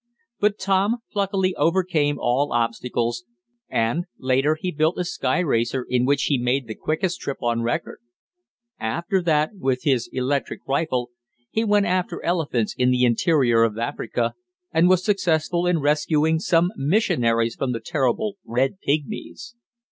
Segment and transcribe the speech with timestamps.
[0.39, 3.23] But Tom pluckily overcame all obstacles
[3.69, 7.61] and, later, he built a sky racer, in which he made the quickest trip on
[7.61, 7.99] record.
[8.79, 11.11] After that, with his electric rifle,
[11.51, 14.33] he went after elephants in the interior of Africa
[14.71, 19.53] and was successful in rescuing some missionaries from the terrible red pygmies.